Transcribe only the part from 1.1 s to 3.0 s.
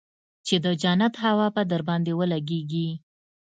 هوا به درباندې ولګېږي.